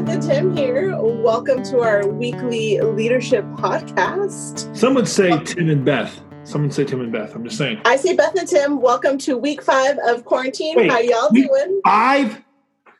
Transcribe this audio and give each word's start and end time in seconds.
Beth 0.00 0.14
and 0.14 0.22
Tim 0.22 0.56
here. 0.56 0.96
Welcome 0.98 1.62
to 1.64 1.80
our 1.80 2.08
weekly 2.08 2.80
leadership 2.80 3.44
podcast. 3.56 4.74
Some 4.74 4.94
would 4.94 5.06
say 5.06 5.38
Tim 5.44 5.68
and 5.68 5.84
Beth. 5.84 6.22
Some 6.42 6.62
would 6.62 6.72
say 6.72 6.84
Tim 6.84 7.02
and 7.02 7.12
Beth. 7.12 7.34
I'm 7.34 7.44
just 7.44 7.58
saying. 7.58 7.82
I 7.84 7.96
say 7.96 8.16
Beth 8.16 8.34
and 8.34 8.48
Tim. 8.48 8.80
Welcome 8.80 9.18
to 9.18 9.36
week 9.36 9.60
five 9.60 9.98
of 10.06 10.24
quarantine. 10.24 10.74
Wait, 10.74 10.90
How 10.90 11.00
y'all 11.00 11.28
week 11.30 11.48
doing? 11.48 11.82
Five? 11.84 12.42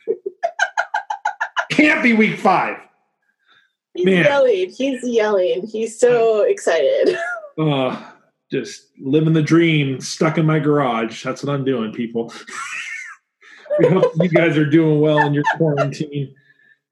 Can't 1.71 2.03
be 2.03 2.13
week 2.13 2.39
five. 2.39 2.77
He's 3.95 4.05
man. 4.05 4.25
yelling. 4.27 4.69
He's 4.69 5.03
yelling. 5.03 5.67
He's 5.67 5.99
so 5.99 6.43
excited. 6.43 7.17
Uh, 7.59 8.01
just 8.51 8.87
living 8.99 9.35
the 9.35 9.43
dream, 9.43 10.01
stuck 10.01 10.39
in 10.39 10.47
my 10.47 10.59
garage. 10.59 11.23
That's 11.23 11.43
what 11.43 11.53
I'm 11.53 11.65
doing, 11.65 11.93
people. 11.93 12.33
we 13.79 13.89
hope 13.89 14.13
you 14.17 14.29
guys 14.31 14.57
are 14.57 14.65
doing 14.65 15.01
well 15.01 15.19
in 15.27 15.35
your 15.35 15.43
quarantine. 15.57 16.35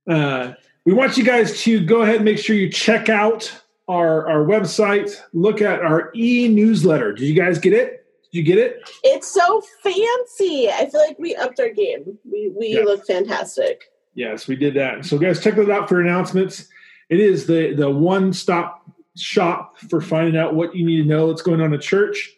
Uh, 0.09 0.55
we 0.85 0.93
want 0.93 1.17
you 1.17 1.25
guys 1.25 1.61
to 1.63 1.85
go 1.85 2.03
ahead 2.03 2.17
and 2.17 2.25
make 2.25 2.39
sure 2.39 2.57
you 2.57 2.71
check 2.71 3.09
out 3.09 3.53
our, 3.89 4.29
our 4.29 4.45
website, 4.45 5.11
look 5.33 5.61
at 5.63 5.81
our 5.81 6.11
e 6.15 6.49
newsletter. 6.49 7.13
Did 7.13 7.27
you 7.27 7.35
guys 7.35 7.59
get 7.59 7.73
it? 7.73 8.07
Did 8.33 8.39
you 8.39 8.43
get 8.43 8.59
it? 8.59 8.89
It's 9.05 9.29
so 9.29 9.63
fancy. 9.83 10.69
I 10.71 10.89
feel 10.91 11.01
like 11.01 11.19
we 11.19 11.35
upped 11.37 11.61
our 11.61 11.71
game. 11.71 12.19
We 12.31 12.53
we 12.57 12.69
Yeah. 12.69 12.81
look 12.85 13.07
fantastic. 13.07 13.91
Yes, 14.15 14.49
we 14.49 14.57
did 14.57 14.75
that. 14.75 15.05
So, 15.05 15.17
guys, 15.19 15.43
check 15.43 15.55
that 15.57 15.71
out 15.71 15.89
for 15.89 16.01
announcements. 16.01 16.69
It 17.09 17.21
is 17.21 17.47
the 17.47 17.75
the 17.75 17.91
one 17.91 18.33
stop 18.33 18.91
shop 19.17 19.79
for 19.91 20.01
finding 20.01 20.37
out 20.37 20.55
what 20.55 20.75
you 20.77 20.85
need 20.85 21.03
to 21.03 21.09
know 21.09 21.27
what's 21.27 21.43
going 21.43 21.61
on 21.61 21.73
at 21.73 21.81
church. 21.81 22.35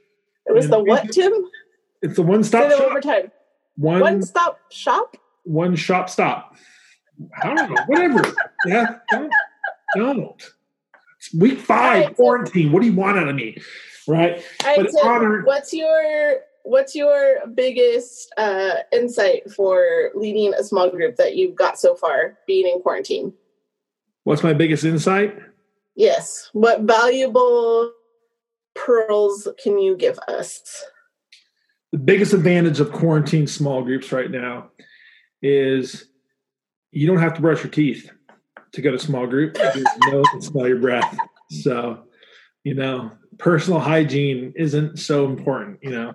It 0.46 0.52
was 0.52 0.66
And 0.66 0.74
the 0.74 0.80
what, 0.82 1.10
Tim? 1.12 1.32
It's 2.02 2.16
the 2.16 2.22
one 2.22 2.42
stop 2.44 2.70
shop. 2.72 3.32
One 3.76 4.00
One 4.00 4.22
stop 4.22 4.58
shop. 4.70 5.16
one 5.44 5.74
shop 5.76 6.08
stop. 6.10 6.54
I 7.42 7.46
don't 7.54 7.70
know. 7.70 7.82
Whatever. 7.86 8.22
yeah. 8.66 8.96
Don't. 9.10 9.32
don't. 9.96 10.42
It's 11.18 11.34
week 11.34 11.58
five 11.58 12.06
Right. 12.06 12.16
quarantine. 12.16 12.72
What 12.72 12.80
do 12.82 12.86
you 12.88 12.94
want 12.94 13.18
out 13.18 13.28
of 13.28 13.34
me? 13.36 13.56
Right. 14.08 14.42
Right, 14.64 14.76
But 14.76 14.86
Tim, 14.90 15.06
honor- 15.06 15.42
what's 15.44 15.72
your 15.74 16.40
what's 16.62 16.94
your 16.94 17.46
biggest 17.54 18.32
uh, 18.36 18.76
insight 18.92 19.50
for 19.50 20.10
leading 20.14 20.54
a 20.54 20.62
small 20.64 20.88
group 20.90 21.16
that 21.16 21.36
you've 21.36 21.54
got 21.54 21.78
so 21.78 21.94
far 21.94 22.38
being 22.46 22.66
in 22.66 22.80
quarantine? 22.80 23.32
What's 24.24 24.42
my 24.42 24.52
biggest 24.52 24.84
insight? 24.84 25.36
Yes. 25.96 26.50
What 26.52 26.82
valuable 26.82 27.92
pearls 28.74 29.48
can 29.62 29.78
you 29.78 29.96
give 29.96 30.18
us? 30.28 30.84
the 31.92 31.98
biggest 31.98 32.32
advantage 32.32 32.78
of 32.78 32.92
quarantine 32.92 33.48
small 33.48 33.82
groups 33.82 34.12
right 34.12 34.30
now 34.30 34.70
is 35.42 36.04
you 36.92 37.06
don't 37.06 37.18
have 37.18 37.34
to 37.34 37.40
brush 37.40 37.62
your 37.62 37.70
teeth 37.70 38.10
to 38.72 38.82
go 38.82 38.90
to 38.90 38.98
small 38.98 39.26
group. 39.26 39.56
You 39.58 39.84
know 40.10 40.24
smell 40.40 40.68
your 40.68 40.78
breath. 40.78 41.16
So, 41.50 42.04
you 42.64 42.74
know, 42.74 43.12
personal 43.38 43.80
hygiene 43.80 44.52
isn't 44.56 44.98
so 44.98 45.24
important, 45.24 45.78
you 45.82 45.90
know. 45.90 46.14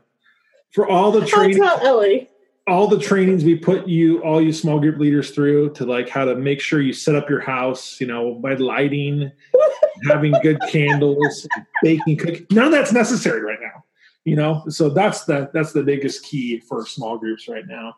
For 0.74 0.88
all 0.88 1.12
the 1.12 1.26
training 1.26 1.64
Ellie. 1.64 2.30
all 2.68 2.88
the 2.88 3.00
trainings 3.00 3.44
we 3.44 3.56
put 3.56 3.88
you 3.88 4.22
all 4.24 4.42
you 4.42 4.52
small 4.52 4.80
group 4.80 4.98
leaders 5.00 5.32
through 5.32 5.72
to 5.74 5.86
like 5.86 6.10
how 6.10 6.26
to 6.26 6.36
make 6.36 6.60
sure 6.60 6.82
you 6.82 6.94
set 6.94 7.16
up 7.16 7.30
your 7.30 7.42
house, 7.42 8.00
you 8.02 8.08
know, 8.08 8.36
by 8.36 8.56
lighting, 8.56 9.32
having 10.08 10.34
good 10.42 10.60
candles, 10.70 11.48
baking, 11.82 12.18
cooking. 12.18 12.46
None 12.52 12.66
of 12.66 12.72
that's 12.72 12.92
necessary 12.92 13.42
right 13.42 13.60
now 13.62 13.84
you 14.26 14.36
know 14.36 14.64
so 14.68 14.90
that's 14.90 15.24
the 15.26 15.50
that's 15.54 15.72
the 15.72 15.84
biggest 15.84 16.26
key 16.26 16.60
for 16.60 16.86
small 16.86 17.18
groups 17.18 17.48
right 17.48 17.68
now 17.68 17.96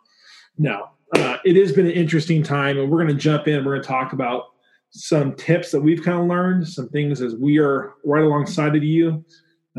no. 0.57 0.89
Uh, 1.15 1.37
it 1.45 1.55
has 1.55 1.71
been 1.71 1.85
an 1.85 1.93
interesting 1.93 2.43
time 2.43 2.77
and 2.77 2.91
we're 2.91 3.03
going 3.03 3.15
to 3.15 3.21
jump 3.21 3.47
in. 3.47 3.63
We're 3.63 3.73
going 3.73 3.83
to 3.83 3.87
talk 3.87 4.13
about 4.13 4.43
some 4.89 5.35
tips 5.35 5.71
that 5.71 5.81
we've 5.81 6.03
kind 6.03 6.19
of 6.19 6.27
learned 6.27 6.67
some 6.67 6.89
things 6.89 7.21
as 7.21 7.35
we 7.35 7.59
are 7.59 7.93
right 8.03 8.23
alongside 8.23 8.75
of 8.75 8.83
you 8.83 9.23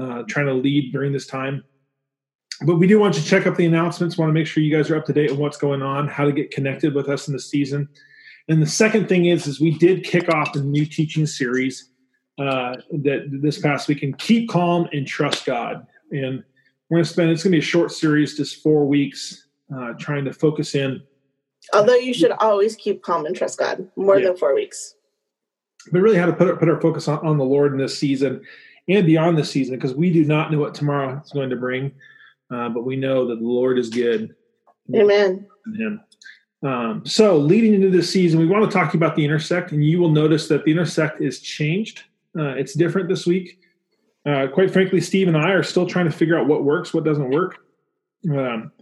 uh, 0.00 0.22
trying 0.28 0.46
to 0.46 0.54
lead 0.54 0.92
during 0.92 1.12
this 1.12 1.26
time. 1.26 1.64
But 2.62 2.76
we 2.76 2.86
do 2.86 2.98
want 2.98 3.16
you 3.16 3.22
to 3.22 3.28
check 3.28 3.46
up 3.46 3.56
the 3.56 3.66
announcements. 3.66 4.18
Want 4.18 4.30
to 4.30 4.34
make 4.34 4.46
sure 4.46 4.62
you 4.62 4.74
guys 4.74 4.90
are 4.90 4.96
up 4.96 5.06
to 5.06 5.12
date 5.12 5.30
on 5.30 5.38
what's 5.38 5.56
going 5.56 5.82
on 5.82 6.08
how 6.08 6.24
to 6.24 6.32
get 6.32 6.50
connected 6.50 6.94
with 6.94 7.08
us 7.08 7.28
in 7.28 7.34
the 7.34 7.40
season. 7.40 7.88
And 8.48 8.62
the 8.62 8.66
second 8.66 9.08
thing 9.08 9.26
is 9.26 9.46
is 9.46 9.60
we 9.60 9.76
did 9.78 10.04
kick 10.04 10.28
off 10.28 10.56
a 10.56 10.60
new 10.60 10.86
teaching 10.86 11.26
series 11.26 11.90
uh, 12.38 12.76
that 13.02 13.28
this 13.42 13.58
past 13.58 13.88
weekend 13.88 14.18
keep 14.18 14.48
calm 14.48 14.88
and 14.92 15.06
trust 15.06 15.44
god. 15.44 15.86
And 16.10 16.42
we're 16.88 16.96
going 16.96 17.04
to 17.04 17.10
spend 17.10 17.30
it's 17.30 17.42
going 17.42 17.52
to 17.52 17.56
be 17.56 17.60
a 17.60 17.62
short 17.62 17.92
series 17.92 18.36
just 18.36 18.62
four 18.62 18.86
weeks 18.86 19.47
uh, 19.74 19.92
trying 19.98 20.24
to 20.24 20.32
focus 20.32 20.74
in 20.74 21.02
Although 21.74 21.96
you 21.96 22.14
should 22.14 22.30
always 22.32 22.76
keep 22.76 23.02
calm 23.02 23.26
and 23.26 23.34
trust 23.34 23.58
God 23.58 23.88
more 23.96 24.18
Yeah. 24.18 24.28
than 24.28 24.36
four 24.36 24.54
weeks. 24.54 24.94
but 25.92 26.00
really 26.00 26.16
how 26.16 26.26
to 26.26 26.32
put 26.32 26.48
our, 26.48 26.56
put 26.56 26.68
our 26.68 26.80
focus 26.80 27.08
on, 27.08 27.18
on 27.26 27.38
the 27.38 27.44
lord 27.44 27.72
in 27.72 27.78
this 27.78 27.98
season 27.98 28.40
and 28.88 29.04
beyond 29.06 29.36
this 29.38 29.50
season 29.50 29.74
because 29.76 29.94
we 29.94 30.10
do 30.12 30.24
not 30.24 30.50
know 30.50 30.58
what 30.58 30.74
tomorrow 30.74 31.20
is 31.24 31.30
going 31.32 31.50
to 31.50 31.56
bring 31.56 31.92
uh, 32.52 32.68
but 32.68 32.84
we 32.84 32.96
know 32.96 33.26
that 33.28 33.36
the 33.38 33.46
lord 33.46 33.78
is 33.78 33.88
good 33.90 34.34
Amen. 34.94 35.46
him 35.76 36.00
um, 36.64 37.02
so 37.06 37.36
leading 37.36 37.74
into 37.74 37.90
this 37.90 38.10
season 38.10 38.40
we 38.40 38.46
want 38.46 38.64
to 38.64 38.70
talk 38.76 38.90
to 38.90 38.98
you 38.98 39.04
about 39.04 39.14
the 39.16 39.24
intersect 39.24 39.72
and 39.72 39.84
you 39.84 39.98
will 40.00 40.10
notice 40.10 40.48
that 40.48 40.64
the 40.64 40.70
intersect 40.70 41.20
is 41.20 41.40
changed 41.40 42.02
uh, 42.38 42.54
it's 42.56 42.74
different 42.74 43.08
this 43.08 43.26
week 43.26 43.60
uh, 44.26 44.46
quite 44.52 44.70
frankly 44.72 45.00
steve 45.00 45.28
and 45.28 45.36
i 45.36 45.50
are 45.50 45.62
still 45.62 45.86
trying 45.86 46.06
to 46.06 46.10
figure 46.16 46.38
out 46.38 46.46
what 46.48 46.64
works 46.64 46.92
what 46.92 47.04
doesn't 47.04 47.30
work 47.30 47.58
um, 48.30 48.72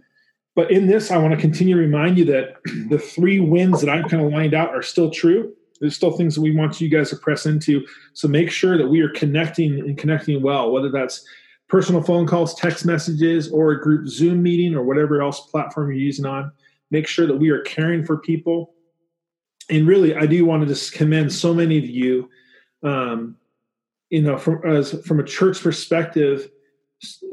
but 0.57 0.71
in 0.71 0.87
this 0.87 1.11
i 1.11 1.17
want 1.17 1.33
to 1.33 1.39
continue 1.39 1.75
to 1.75 1.79
remind 1.79 2.17
you 2.17 2.25
that 2.25 2.57
the 2.89 2.99
three 2.99 3.39
wins 3.39 3.79
that 3.79 3.89
i've 3.89 4.09
kind 4.09 4.21
of 4.21 4.33
lined 4.33 4.53
out 4.53 4.75
are 4.75 4.81
still 4.81 5.09
true. 5.09 5.53
There's 5.79 5.95
still 5.95 6.11
things 6.11 6.33
that 6.35 6.41
we 6.41 6.55
want 6.55 6.81
you 6.81 6.89
guys 6.89 7.11
to 7.11 7.15
press 7.15 7.45
into. 7.45 7.85
So 8.13 8.27
make 8.27 8.49
sure 8.49 8.79
that 8.79 8.87
we 8.87 9.01
are 9.01 9.09
connecting 9.09 9.79
and 9.79 9.95
connecting 9.95 10.41
well 10.41 10.71
whether 10.71 10.89
that's 10.89 11.23
personal 11.67 12.01
phone 12.01 12.25
calls 12.25 12.55
text 12.55 12.83
messages 12.83 13.51
or 13.51 13.71
a 13.71 13.81
group 13.81 14.07
zoom 14.07 14.41
meeting 14.41 14.73
or 14.73 14.83
whatever 14.83 15.21
else 15.21 15.41
platform 15.41 15.91
you're 15.91 15.99
using 15.99 16.25
on. 16.25 16.51
Make 16.89 17.07
sure 17.07 17.27
that 17.27 17.37
we 17.37 17.49
are 17.49 17.61
caring 17.61 18.03
for 18.03 18.17
people. 18.17 18.73
And 19.69 19.87
really 19.87 20.15
i 20.15 20.25
do 20.25 20.43
want 20.43 20.63
to 20.63 20.67
just 20.67 20.93
commend 20.93 21.31
so 21.31 21.53
many 21.53 21.77
of 21.77 21.85
you 21.85 22.29
um, 22.83 23.37
you 24.09 24.23
know 24.23 24.37
from 24.37 24.65
as 24.65 24.99
from 25.05 25.19
a 25.19 25.23
church 25.23 25.61
perspective 25.61 26.49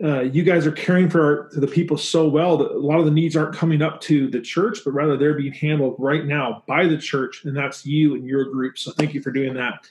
uh, 0.03 0.21
you 0.21 0.43
guys 0.43 0.67
are 0.67 0.73
caring 0.73 1.09
for 1.09 1.51
the 1.55 1.67
people 1.67 1.97
so 1.97 2.29
well 2.29 2.59
that 2.59 2.71
a 2.71 2.79
lot 2.79 2.99
of 2.99 3.07
the 3.07 3.11
needs 3.11 3.35
aren't 3.35 3.55
coming 3.55 3.81
up 3.81 4.01
to 4.01 4.29
the 4.29 4.41
church 4.41 4.81
but 4.85 4.93
rather 4.93 5.17
they're 5.17 5.35
being 5.35 5.53
handled 5.53 5.97
right 5.99 6.27
now 6.27 6.63
by 6.67 6.87
the 6.87 6.99
church 6.99 7.45
and 7.45 7.57
that's 7.57 7.87
you 7.87 8.15
and 8.15 8.27
your 8.27 8.45
group 8.45 8.77
so 8.77 8.91
thank 8.93 9.15
you 9.15 9.23
for 9.23 9.31
doing 9.31 9.55
that 9.55 9.87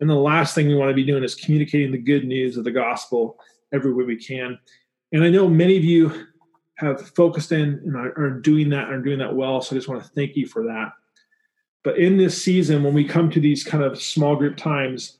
and 0.00 0.08
the 0.08 0.14
last 0.14 0.54
thing 0.54 0.68
we 0.68 0.74
want 0.74 0.88
to 0.88 0.94
be 0.94 1.04
doing 1.04 1.22
is 1.22 1.34
communicating 1.34 1.92
the 1.92 1.98
good 1.98 2.24
news 2.24 2.56
of 2.56 2.64
the 2.64 2.70
gospel 2.70 3.38
every 3.74 3.92
way 3.92 4.04
we 4.04 4.16
can 4.16 4.58
and 5.12 5.22
i 5.22 5.28
know 5.28 5.46
many 5.46 5.76
of 5.76 5.84
you 5.84 6.26
have 6.80 7.10
focused 7.10 7.52
in 7.52 7.80
and 7.84 7.96
are, 7.96 8.40
doing 8.40 8.70
that 8.70 8.88
and 8.88 8.94
are 8.94 9.02
doing 9.02 9.18
that 9.18 9.36
well. 9.36 9.60
So 9.60 9.74
I 9.74 9.78
just 9.78 9.88
want 9.88 10.02
to 10.02 10.08
thank 10.10 10.34
you 10.34 10.46
for 10.46 10.64
that. 10.64 10.92
But 11.84 11.98
in 11.98 12.16
this 12.16 12.42
season, 12.42 12.82
when 12.82 12.94
we 12.94 13.04
come 13.04 13.30
to 13.30 13.40
these 13.40 13.64
kind 13.64 13.84
of 13.84 14.00
small 14.00 14.34
group 14.34 14.56
times, 14.56 15.18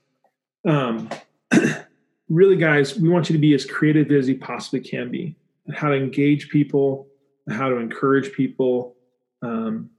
um, 0.67 1.09
really, 2.31 2.55
guys, 2.55 2.97
we 2.97 3.09
want 3.09 3.29
you 3.29 3.33
to 3.33 3.39
be 3.39 3.53
as 3.53 3.65
creative 3.65 4.09
as 4.11 4.29
you 4.29 4.37
possibly 4.37 4.79
can 4.79 5.11
be, 5.11 5.35
and 5.67 5.75
how 5.75 5.89
to 5.89 5.95
engage 5.95 6.49
people, 6.49 7.07
how 7.49 7.69
to 7.69 7.75
encourage 7.75 8.31
people. 8.31 8.95
Um, 9.41 9.89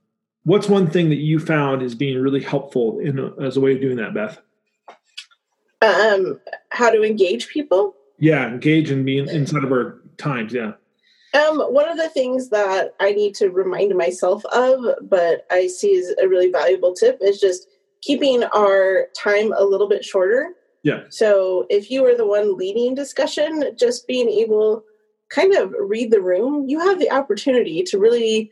what's 0.43 0.67
one 0.67 0.89
thing 0.89 1.09
that 1.09 1.17
you 1.17 1.39
found 1.39 1.83
is 1.83 1.93
being 1.93 2.19
really 2.19 2.41
helpful 2.41 2.99
in 2.99 3.33
as 3.41 3.55
a 3.55 3.61
way 3.61 3.75
of 3.75 3.81
doing 3.81 3.97
that, 3.97 4.13
Beth? 4.13 4.39
Um, 5.81 6.39
how 6.69 6.89
to 6.89 7.03
engage 7.03 7.49
people? 7.49 7.93
Yeah, 8.17 8.47
engage 8.47 8.89
and 8.89 9.05
be 9.05 9.19
inside 9.19 9.63
of 9.63 9.71
our 9.71 10.01
times. 10.17 10.53
Yeah. 10.53 10.73
Um, 11.33 11.59
one 11.59 11.89
of 11.89 11.97
the 11.97 12.09
things 12.09 12.49
that 12.49 12.95
I 12.99 13.11
need 13.11 13.35
to 13.35 13.49
remind 13.49 13.95
myself 13.95 14.45
of, 14.45 14.79
but 15.01 15.45
I 15.51 15.67
see 15.67 15.97
as 15.97 16.13
a 16.21 16.27
really 16.27 16.51
valuable 16.51 16.93
tip, 16.93 17.19
is 17.21 17.39
just 17.39 17.67
keeping 18.01 18.43
our 18.43 19.07
time 19.15 19.53
a 19.55 19.63
little 19.63 19.87
bit 19.87 20.03
shorter. 20.05 20.53
Yeah. 20.83 21.03
So 21.09 21.65
if 21.69 21.89
you 21.89 22.05
are 22.05 22.15
the 22.15 22.27
one 22.27 22.57
leading 22.57 22.93
discussion, 22.93 23.63
just 23.77 24.05
being 24.05 24.29
able 24.29 24.83
kind 25.29 25.55
of 25.55 25.73
read 25.79 26.11
the 26.11 26.21
room, 26.21 26.67
you 26.67 26.79
have 26.79 26.99
the 26.99 27.11
opportunity 27.11 27.83
to 27.83 27.97
really 27.97 28.51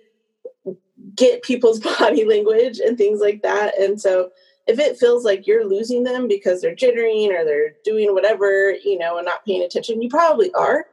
get 1.16 1.44
people's 1.44 1.80
body 2.00 2.25
language 2.25 2.80
and 2.80 2.98
things 2.98 3.19
like 3.19 3.42
that. 3.44 3.78
And 3.78 4.00
so 4.00 4.31
if 4.68 4.80
it 4.80 4.98
feels 4.98 5.25
like 5.25 5.48
you're 5.48 5.68
losing 5.68 6.04
them 6.04 6.28
because 6.28 6.62
they're 6.62 6.75
jittering 6.75 7.30
or 7.30 7.44
they're 7.44 7.74
doing 7.83 8.13
whatever, 8.13 8.72
you 8.72 8.98
know, 8.98 9.18
and 9.18 9.25
not 9.25 9.45
paying 9.45 9.63
attention, 9.63 10.01
you 10.01 10.10
probably 10.10 10.51
are. 10.54 10.86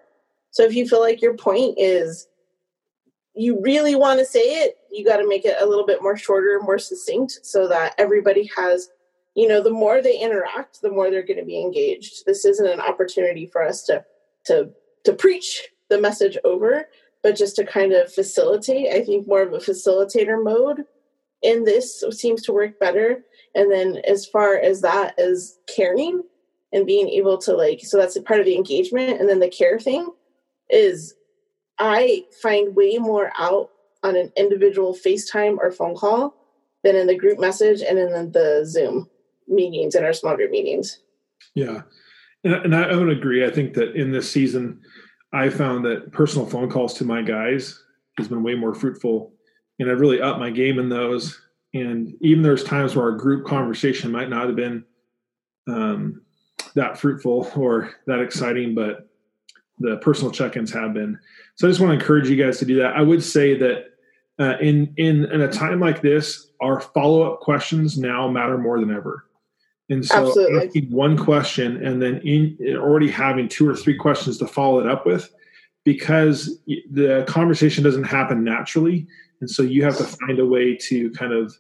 So 0.51 0.65
if 0.65 0.75
you 0.75 0.89
feel 0.89 1.01
like 1.01 1.23
your 1.23 1.35
point 1.35 1.75
is 1.79 2.29
you 3.35 3.61
really 3.63 3.95
want 3.95 4.19
to 4.19 4.25
say 4.25 4.63
it, 4.65 4.79
you 4.91 5.05
got 5.05 5.19
to 5.19 5.29
make 5.29 5.45
it 5.45 5.57
a 5.61 5.67
little 5.67 5.87
bit 5.87 6.03
more 6.03 6.17
shorter, 6.17 6.59
more 6.61 6.79
succinct 6.79 7.39
so 7.43 7.69
that 7.69 7.95
everybody 7.99 8.51
has, 8.57 8.89
you 9.39 9.47
know, 9.47 9.63
the 9.63 9.71
more 9.71 10.03
they 10.03 10.19
interact, 10.19 10.83
the 10.83 10.91
more 10.91 11.13
they're 11.13 11.23
going 11.23 11.39
to 11.39 11.45
be 11.45 11.61
engaged. 11.61 12.27
This 12.27 12.45
isn't 12.45 12.67
an 12.67 12.81
opportunity 12.81 13.47
for 13.47 13.63
us 13.63 13.85
to 13.85 14.05
to 14.47 14.71
to 15.05 15.13
preach 15.13 15.69
the 15.89 16.01
message 16.01 16.37
over, 16.43 16.89
but 17.23 17.37
just 17.37 17.55
to 17.55 17.65
kind 17.65 17.93
of 17.93 18.13
facilitate. 18.13 18.89
I 18.93 19.05
think 19.05 19.29
more 19.29 19.43
of 19.43 19.53
a 19.53 19.59
facilitator 19.59 20.43
mode 20.43 20.85
and 21.45 21.65
this 21.65 22.03
seems 22.11 22.43
to 22.43 22.53
work 22.53 22.81
better. 22.81 23.21
And 23.55 23.71
then 23.71 24.03
as 24.09 24.27
far 24.27 24.57
as 24.57 24.81
that 24.81 25.15
is 25.19 25.61
caring 25.73 26.25
and 26.73 26.85
being 26.85 27.09
able 27.09 27.39
to 27.39 27.55
like, 27.55 27.83
so 27.85 27.97
that's 27.97 28.17
a 28.17 28.23
part 28.23 28.41
of 28.41 28.47
the 28.47 28.57
engagement. 28.57 29.21
And 29.21 29.29
then 29.29 29.39
the 29.39 29.49
care 29.49 29.79
thing 29.79 30.11
is 30.69 31.15
I 31.79 32.25
find 32.43 32.75
way 32.75 32.99
more 32.99 33.31
out 33.39 33.71
on 34.03 34.17
an 34.17 34.33
individual 34.37 34.97
FaceTime 34.97 35.59
or 35.59 35.71
phone 35.71 35.95
call 35.95 36.35
than 36.83 36.97
in 36.97 37.07
the 37.07 37.17
group 37.17 37.39
message 37.39 37.83
and 37.83 38.01
in 38.01 38.33
the 38.33 38.65
Zoom 38.67 39.09
meetings 39.49 39.95
and 39.95 40.05
our 40.05 40.13
small 40.13 40.37
group 40.37 40.51
meetings. 40.51 41.01
Yeah. 41.55 41.83
And, 42.45 42.75
I, 42.75 42.91
I 42.91 42.97
would 42.97 43.11
agree. 43.11 43.45
I 43.45 43.51
think 43.51 43.75
that 43.75 43.97
in 43.97 44.13
this 44.13 44.31
season, 44.31 44.81
I 45.33 45.51
found 45.51 45.85
that 45.85 46.13
personal 46.13 46.47
phone 46.47 46.71
calls 46.71 46.95
to 46.95 47.05
my 47.05 47.23
guys 47.23 47.83
has 48.17 48.29
been 48.29 48.43
way 48.43 48.55
more 48.55 48.75
fruitful. 48.75 49.33
And 49.79 49.91
I've 49.91 50.01
really 50.01 50.21
upped 50.21 50.41
my 50.41 50.51
game 50.51 50.79
in 50.79 50.89
those. 50.89 51.41
And 51.75 52.15
even 52.21 52.43
there's 52.43 52.65
times 52.65 52.97
where 52.97 53.07
our 53.07 53.17
group 53.17 53.47
conversation 53.47 54.11
might 54.11 54.31
not 54.31 54.47
have 54.47 54.57
been 54.57 54.85
um, 55.69 56.23
that 56.75 56.99
fruitful 56.99 57.51
or 57.55 57.91
that 58.07 58.21
exciting, 58.21 58.75
but 58.75 59.09
the 59.79 59.99
personal 59.99 60.33
check-ins 60.33 60.73
have 60.73 60.95
been. 60.95 61.19
So 61.57 61.69
I 61.69 61.71
just 61.71 61.81
want 61.81 61.91
to 61.91 61.99
encourage 62.01 62.29
you 62.29 62.43
guys 62.43 62.59
to 62.59 62.65
do 62.65 62.77
that. 62.77 62.97
I 62.97 63.03
would 63.03 63.23
say 63.23 63.57
that 63.59 63.85
uh, 64.41 64.57
in, 64.61 64.95
in 64.97 65.25
in 65.27 65.41
a 65.41 65.51
time 65.51 65.81
like 65.81 66.01
this, 66.01 66.51
our 66.61 66.81
follow-up 66.81 67.41
questions 67.41 67.99
now 67.99 68.29
matter 68.29 68.57
more 68.57 68.81
than 68.81 68.93
ever. 68.93 69.27
And 69.91 70.05
so 70.05 70.29
Absolutely. 70.29 70.67
asking 70.67 70.91
one 70.91 71.17
question 71.17 71.85
and 71.85 72.03
then 72.03 72.19
in 72.19 72.77
already 72.77 73.11
having 73.11 73.49
two 73.49 73.69
or 73.69 73.75
three 73.75 73.97
questions 73.97 74.37
to 74.39 74.47
follow 74.47 74.81
it 74.81 74.87
up 74.87 75.07
with, 75.07 75.33
because 75.85 76.59
the 76.67 77.25
conversation 77.27 77.83
doesn't 77.83 78.05
happen 78.05 78.45
naturally, 78.45 79.07
and 79.41 79.51
so 79.51 79.63
you 79.63 79.83
have 79.85 79.97
to 79.97 80.05
find 80.05 80.39
a 80.39 80.47
way 80.47 80.77
to 80.77 81.11
kind 81.13 81.33
of 81.33 81.55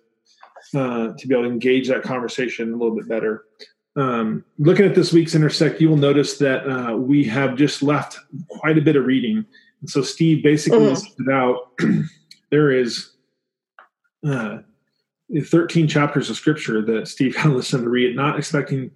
uh, 0.75 1.15
to 1.17 1.27
be 1.27 1.35
able 1.35 1.45
to 1.45 1.51
engage 1.51 1.89
that 1.89 2.03
conversation 2.03 2.73
a 2.73 2.77
little 2.77 2.95
bit 2.95 3.09
better. 3.09 3.45
Um, 3.97 4.45
looking 4.59 4.85
at 4.85 4.95
this 4.95 5.13
week's 5.13 5.35
intersect, 5.35 5.81
you 5.81 5.89
will 5.89 5.97
notice 5.97 6.39
that 6.39 6.69
uh, 6.69 6.97
we 6.97 7.25
have 7.25 7.57
just 7.57 7.83
left 7.83 8.19
quite 8.49 8.77
a 8.77 8.83
bit 8.83 8.97
of 8.97 9.07
reading. 9.07 9.47
And 9.81 9.89
so 9.89 10.03
Steve 10.03 10.43
basically 10.43 10.81
mm. 10.81 10.91
listed 10.91 11.29
out 11.31 11.73
there 12.51 12.71
is 12.71 13.13
uh, 14.27 14.59
13 15.45 15.89
chapters 15.89 16.31
of 16.31 16.37
scripture 16.37 16.83
that 16.83 17.09
Steve 17.09 17.37
of 17.45 17.53
listened 17.53 17.85
to 17.85 17.91
read, 17.91 18.17
not 18.17 18.39
expecting 18.39 18.91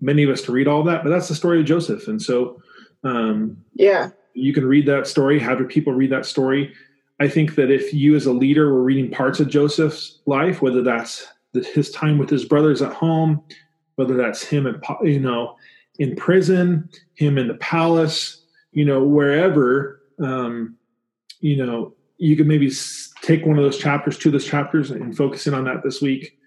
many 0.00 0.22
of 0.22 0.30
us 0.30 0.42
to 0.42 0.52
read 0.52 0.68
all 0.68 0.82
that, 0.84 1.02
but 1.02 1.10
that's 1.10 1.28
the 1.28 1.34
story 1.34 1.60
of 1.60 1.66
Joseph. 1.66 2.08
And 2.08 2.20
so, 2.20 2.60
um, 3.02 3.56
yeah, 3.74 4.10
you 4.34 4.52
can 4.52 4.66
read 4.66 4.86
that 4.86 5.06
story, 5.06 5.38
have 5.38 5.58
your 5.58 5.68
people 5.68 5.92
read 5.92 6.10
that 6.10 6.26
story. 6.26 6.72
I 7.20 7.28
think 7.28 7.54
that 7.54 7.70
if 7.70 7.94
you 7.94 8.16
as 8.16 8.26
a 8.26 8.32
leader 8.32 8.72
were 8.72 8.82
reading 8.82 9.10
parts 9.10 9.38
of 9.40 9.48
Joseph's 9.48 10.18
life, 10.26 10.60
whether 10.60 10.82
that's 10.82 11.28
his 11.52 11.90
time 11.92 12.18
with 12.18 12.28
his 12.28 12.44
brothers 12.44 12.82
at 12.82 12.92
home, 12.92 13.42
whether 13.94 14.16
that's 14.16 14.42
him 14.42 14.66
in 14.66 14.80
you 15.02 15.20
know 15.20 15.56
in 15.98 16.16
prison, 16.16 16.88
him 17.14 17.38
in 17.38 17.46
the 17.46 17.54
palace, 17.54 18.42
you 18.72 18.84
know 18.84 19.04
wherever, 19.04 20.02
um, 20.18 20.76
you 21.40 21.56
know 21.56 21.94
you 22.18 22.36
could 22.36 22.46
maybe 22.46 22.70
take 23.24 23.46
one 23.46 23.58
of 23.58 23.64
those 23.64 23.78
chapters, 23.78 24.18
two 24.18 24.28
of 24.28 24.34
those 24.34 24.46
chapters, 24.46 24.90
and 24.90 25.16
focus 25.16 25.46
in 25.46 25.54
on 25.54 25.64
that 25.64 25.82
this 25.82 26.00
week. 26.00 26.38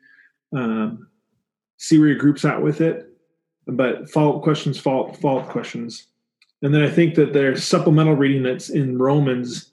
Um, 0.55 1.07
see 1.77 1.99
where 1.99 2.07
your 2.09 2.17
group's 2.17 2.45
at 2.45 2.61
with 2.61 2.81
it, 2.81 3.09
but 3.65 4.09
follow 4.09 4.37
up 4.37 4.43
questions, 4.43 4.79
follow 4.79 5.11
follow 5.13 5.39
up 5.39 5.49
questions, 5.49 6.07
and 6.61 6.73
then 6.73 6.81
I 6.81 6.89
think 6.89 7.15
that 7.15 7.33
there's 7.33 7.63
supplemental 7.63 8.15
reading 8.15 8.43
that's 8.43 8.69
in 8.69 8.97
Romans 8.97 9.71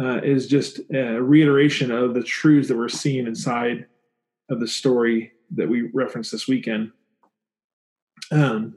uh, 0.00 0.20
is 0.22 0.46
just 0.46 0.80
a 0.92 1.20
reiteration 1.22 1.90
of 1.90 2.14
the 2.14 2.22
truths 2.22 2.68
that 2.68 2.76
we're 2.76 2.88
seeing 2.88 3.26
inside 3.26 3.86
of 4.50 4.60
the 4.60 4.68
story 4.68 5.32
that 5.54 5.68
we 5.68 5.90
referenced 5.94 6.32
this 6.32 6.48
weekend. 6.48 6.90
Um, 8.30 8.76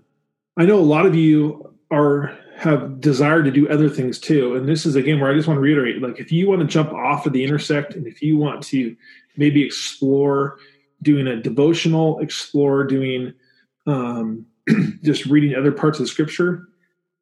I 0.58 0.66
know 0.66 0.80
a 0.80 0.82
lot 0.82 1.06
of 1.06 1.16
you 1.16 1.74
are 1.92 2.38
have 2.60 3.00
desire 3.00 3.42
to 3.42 3.52
do 3.52 3.70
other 3.70 3.88
things 3.88 4.20
too. 4.20 4.56
And 4.56 4.68
this 4.68 4.86
is 4.86 4.96
again 4.96 5.20
where 5.20 5.32
I 5.32 5.34
just 5.34 5.48
want 5.48 5.58
to 5.58 5.62
reiterate 5.62 6.02
like 6.02 6.20
if 6.20 6.30
you 6.30 6.50
want 6.50 6.60
to 6.60 6.68
jump 6.68 6.92
off 6.92 7.26
of 7.26 7.32
the 7.32 7.44
intersect 7.44 7.96
and 7.96 8.06
if 8.06 8.22
you 8.22 8.38
want 8.38 8.62
to 8.64 8.96
maybe 9.38 9.64
explore 9.64 10.58
doing 11.02 11.28
a 11.28 11.42
devotional, 11.42 12.20
explore 12.20 12.84
doing 12.84 13.34
um, 13.88 14.46
just 15.04 15.26
reading 15.26 15.56
other 15.56 15.72
parts 15.72 16.00
of 16.00 16.04
the 16.04 16.10
scripture, 16.10 16.68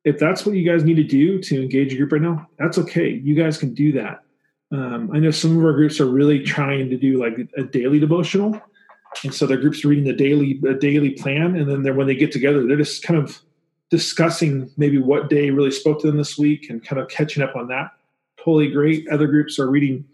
if 0.04 0.18
that's 0.18 0.44
what 0.44 0.56
you 0.56 0.68
guys 0.68 0.84
need 0.84 0.96
to 0.96 1.04
do 1.04 1.40
to 1.40 1.62
engage 1.62 1.94
your 1.94 2.08
group 2.08 2.14
right 2.14 2.32
now, 2.32 2.48
that's 2.58 2.80
okay. 2.80 3.10
You 3.10 3.36
guys 3.36 3.60
can 3.60 3.76
do 3.76 3.92
that. 3.92 4.24
Um, 4.72 5.12
I 5.14 5.20
know 5.20 5.32
some 5.32 5.56
of 5.56 5.64
our 5.64 5.74
groups 5.74 6.00
are 6.00 6.08
really 6.08 6.42
trying 6.42 6.90
to 6.90 6.98
do 6.98 7.22
like 7.22 7.38
a 7.58 7.64
daily 7.64 8.00
devotional, 8.00 8.60
and 9.24 9.34
so 9.34 9.46
their 9.46 9.58
groups 9.58 9.86
are 9.86 9.90
reading 9.90 10.04
the 10.04 10.14
daily 10.14 10.60
a 10.68 10.74
daily 10.74 11.12
plan, 11.12 11.56
and 11.56 11.86
then 11.86 11.96
when 11.96 12.08
they 12.08 12.16
get 12.16 12.32
together, 12.32 12.66
they're 12.66 12.76
just 12.76 13.04
kind 13.04 13.20
of 13.20 13.40
discussing 13.90 14.70
maybe 14.78 14.98
what 14.98 15.30
day 15.30 15.50
really 15.50 15.72
spoke 15.72 16.02
to 16.02 16.08
them 16.08 16.18
this 16.18 16.38
week 16.38 16.70
and 16.70 16.84
kind 16.84 17.02
of 17.02 17.08
catching 17.08 17.44
up 17.44 17.56
on 17.56 17.68
that. 17.68 17.92
Totally 18.38 18.70
great. 18.70 19.08
Other 19.10 19.28
groups 19.28 19.60
are 19.60 19.70
reading, 19.70 20.06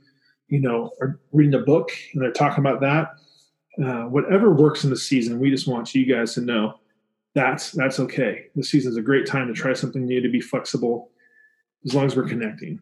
you 0.48 0.60
know, 0.60 0.92
are 1.02 1.20
reading 1.32 1.56
a 1.56 1.60
book 1.60 1.92
and 2.14 2.22
they're 2.22 2.32
talking 2.32 2.64
about 2.64 2.82
that. 2.82 3.16
Uh, 3.84 4.08
whatever 4.08 4.52
works 4.52 4.84
in 4.84 4.92
the 4.92 4.98
season, 4.98 5.40
we 5.40 5.50
just 5.50 5.68
want 5.68 5.96
you 5.96 6.06
guys 6.06 6.36
to 6.36 6.42
know 6.42 6.80
that's 7.34 7.72
that's 7.72 8.00
okay. 8.00 8.46
The 8.56 8.64
season 8.64 8.92
is 8.92 8.98
a 8.98 9.02
great 9.02 9.26
time 9.26 9.48
to 9.48 9.54
try 9.54 9.74
something 9.74 10.06
new, 10.06 10.22
to 10.22 10.30
be 10.30 10.42
flexible, 10.42 11.10
as 11.86 11.96
long 11.96 12.06
as 12.06 12.16
we're 12.16 12.28
connecting. 12.28 12.80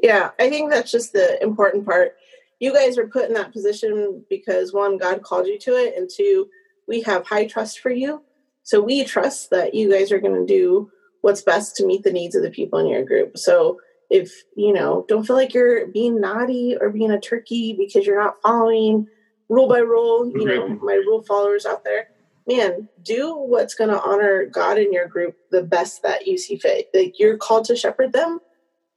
Yeah, 0.00 0.30
I 0.38 0.48
think 0.48 0.70
that's 0.70 0.92
just 0.92 1.12
the 1.12 1.42
important 1.42 1.84
part. 1.84 2.16
You 2.60 2.72
guys 2.72 2.96
are 2.96 3.08
put 3.08 3.26
in 3.26 3.34
that 3.34 3.52
position 3.52 4.24
because 4.30 4.72
one, 4.72 4.98
God 4.98 5.22
called 5.22 5.48
you 5.48 5.58
to 5.58 5.72
it, 5.72 5.96
and 5.96 6.08
two, 6.08 6.48
we 6.86 7.02
have 7.02 7.26
high 7.26 7.46
trust 7.46 7.80
for 7.80 7.90
you 7.90 8.22
so 8.66 8.80
we 8.80 9.04
trust 9.04 9.50
that 9.50 9.74
you 9.74 9.88
guys 9.92 10.10
are 10.10 10.18
going 10.18 10.34
to 10.34 10.44
do 10.44 10.90
what's 11.20 11.40
best 11.40 11.76
to 11.76 11.86
meet 11.86 12.02
the 12.02 12.10
needs 12.10 12.34
of 12.34 12.42
the 12.42 12.50
people 12.50 12.80
in 12.80 12.88
your 12.88 13.04
group. 13.04 13.38
So 13.38 13.78
if, 14.10 14.42
you 14.56 14.72
know, 14.72 15.04
don't 15.08 15.24
feel 15.24 15.36
like 15.36 15.54
you're 15.54 15.86
being 15.86 16.20
naughty 16.20 16.76
or 16.80 16.90
being 16.90 17.12
a 17.12 17.20
turkey 17.20 17.76
because 17.78 18.04
you're 18.04 18.20
not 18.20 18.42
following 18.42 19.06
rule 19.48 19.68
by 19.68 19.78
rule, 19.78 20.28
you 20.34 20.44
know, 20.44 20.68
my 20.82 20.94
rule 20.94 21.22
followers 21.22 21.64
out 21.64 21.84
there, 21.84 22.08
man, 22.48 22.88
do 23.02 23.36
what's 23.36 23.76
going 23.76 23.90
to 23.90 24.02
honor 24.02 24.46
God 24.46 24.78
in 24.78 24.92
your 24.92 25.06
group 25.06 25.36
the 25.52 25.62
best 25.62 26.02
that 26.02 26.26
you 26.26 26.36
see 26.36 26.56
fit. 26.56 26.88
Like 26.92 27.20
you're 27.20 27.36
called 27.36 27.66
to 27.66 27.76
shepherd 27.76 28.12
them, 28.12 28.40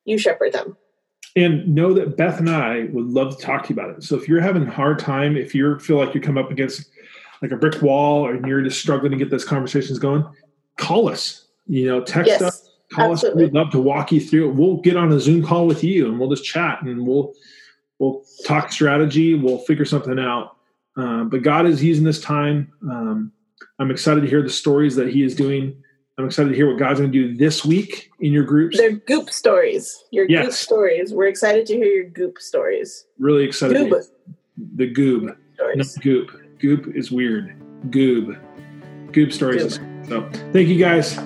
you 0.04 0.18
shepherd 0.18 0.54
them. 0.54 0.78
And 1.36 1.76
know 1.76 1.94
that 1.94 2.18
Beth 2.18 2.40
and 2.40 2.50
I 2.50 2.86
would 2.92 3.06
love 3.06 3.38
to 3.38 3.46
talk 3.46 3.68
to 3.68 3.70
you 3.70 3.80
about 3.80 3.96
it. 3.96 4.04
So 4.04 4.16
if 4.16 4.28
you're 4.28 4.42
having 4.42 4.66
a 4.66 4.72
hard 4.72 4.98
time, 4.98 5.38
if 5.38 5.54
you 5.54 5.78
feel 5.78 5.98
like 5.98 6.16
you 6.16 6.22
come 6.22 6.40
up 6.40 6.50
against 6.50 6.90
like 7.42 7.52
a 7.52 7.58
brick 7.58 7.82
wall 7.82 8.30
and 8.30 8.46
you're 8.46 8.62
just 8.62 8.80
struggling 8.80 9.12
to 9.12 9.18
get 9.18 9.30
those 9.30 9.46
conversations 9.46 10.00
going, 10.00 10.26
call 10.78 11.10
us. 11.10 11.48
You 11.68 11.88
know, 11.88 12.02
text 12.02 12.30
yes, 12.30 12.42
us, 12.42 12.70
call 12.92 13.12
absolutely. 13.12 13.44
us. 13.44 13.48
We'd 13.48 13.54
love 13.54 13.70
to 13.72 13.80
walk 13.80 14.12
you 14.12 14.20
through 14.20 14.50
it. 14.50 14.56
We'll 14.56 14.78
get 14.78 14.98
on 14.98 15.12
a 15.12 15.20
Zoom 15.20 15.46
call 15.46 15.68
with 15.68 15.84
you 15.84 16.08
and 16.08 16.20
we'll 16.20 16.30
just 16.30 16.44
chat 16.44 16.82
and 16.82 17.06
we'll 17.06 17.34
we'll 18.00 18.24
talk 18.46 18.72
strategy. 18.72 19.36
We'll 19.36 19.60
figure 19.60 19.86
something 19.86 20.18
out. 20.18 20.56
Uh, 20.98 21.26
but 21.26 21.44
God 21.44 21.66
is 21.66 21.84
using 21.84 22.04
this 22.04 22.20
time. 22.20 22.74
Um, 22.84 23.32
I'm 23.78 23.92
excited 23.92 24.22
to 24.22 24.28
hear 24.28 24.42
the 24.42 24.50
stories 24.50 24.96
that 24.96 25.10
He 25.10 25.24
is 25.24 25.36
doing. 25.36 25.82
I'm 26.18 26.26
excited 26.26 26.50
to 26.50 26.56
hear 26.56 26.68
what 26.68 26.78
God's 26.78 27.00
going 27.00 27.12
to 27.12 27.28
do 27.28 27.38
this 27.38 27.64
week 27.64 28.12
in 28.20 28.34
your 28.34 28.44
groups. 28.44 28.78
They're 28.78 28.92
goop 28.92 29.30
stories. 29.30 30.04
Your 30.12 30.26
yes. 30.28 30.46
goop 30.46 30.54
stories. 30.54 31.14
We're 31.14 31.28
excited 31.28 31.66
to 31.68 31.76
hear 31.76 31.86
your 31.86 32.10
goop 32.10 32.40
stories. 32.40 33.06
Really 33.18 33.46
excited. 33.46 33.78
Goob. 33.78 34.04
The 34.76 34.94
goob. 34.94 35.38
Stories. 35.54 35.96
Not 35.96 36.04
goop. 36.04 36.32
Goop 36.60 36.96
is 36.96 37.12
weird. 37.12 37.56
Goob. 37.90 38.38
goop 39.12 39.32
stories. 39.32 39.80
So 40.08 40.30
thank 40.52 40.68
you 40.68 40.78
guys. 40.78 41.18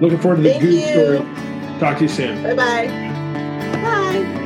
Looking 0.00 0.18
forward 0.18 0.36
to 0.36 0.42
the 0.42 0.50
thank 0.50 0.62
you. 0.62 0.80
story. 0.80 1.18
Talk 1.78 1.98
to 1.98 2.04
you 2.04 2.08
soon. 2.08 2.42
Bye-bye. 2.42 2.86
Bye. 3.82 4.38